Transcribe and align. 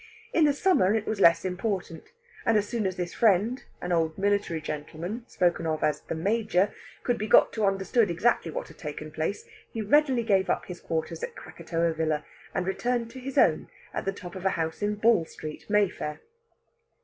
In 0.33 0.45
the 0.45 0.53
summer 0.53 0.95
it 0.95 1.05
was 1.05 1.19
less 1.21 1.45
important; 1.45 2.11
and 2.43 2.57
as 2.57 2.67
soon 2.67 2.87
as 2.87 2.95
this 2.95 3.13
friend, 3.13 3.63
an 3.81 3.91
old 3.91 4.17
military 4.17 4.59
gentleman 4.59 5.25
spoken 5.27 5.67
of 5.67 5.83
as 5.83 6.01
"the 6.01 6.15
Major," 6.15 6.73
could 7.03 7.19
be 7.19 7.27
got 7.27 7.53
to 7.53 7.67
understand 7.67 8.09
exactly 8.09 8.49
what 8.51 8.67
had 8.67 8.79
taken 8.79 9.11
place, 9.11 9.45
he 9.71 9.83
readily 9.83 10.23
gave 10.23 10.49
up 10.49 10.65
his 10.65 10.79
quarters 10.79 11.21
at 11.23 11.35
Krakatoa 11.35 11.93
Villa, 11.93 12.25
and 12.55 12.65
returned 12.65 13.11
to 13.11 13.19
his 13.19 13.37
own, 13.37 13.69
at 13.93 14.05
the 14.05 14.11
top 14.11 14.33
of 14.33 14.43
a 14.43 14.49
house 14.57 14.81
in 14.81 14.95
Ball 14.95 15.23
Street, 15.25 15.69
Mayfair. 15.69 16.19